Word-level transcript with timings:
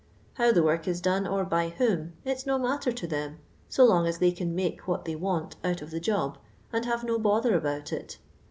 IIuw 0.39 0.51
the 0.55 0.63
work 0.63 0.87
is 0.87 0.99
done, 0.99 1.27
or 1.27 1.43
by 1.45 1.69
whom, 1.69 2.13
it's 2.25 2.43
no 2.47 2.57
matter 2.57 2.91
to 2.91 3.05
them, 3.05 3.37
so 3.69 3.85
long 3.85 4.07
as 4.07 4.17
they 4.17 4.31
can 4.31 4.55
nvikc 4.57 4.79
what 4.87 5.05
they 5.05 5.15
want 5.15 5.57
out 5.63 5.83
of 5.83 5.91
the 5.91 5.99
job, 5.99 6.39
and 6.73 6.85
have 6.85 7.03
no 7.03 7.19
bother 7.19 7.53
about 7.55 7.93
it. 7.93 8.17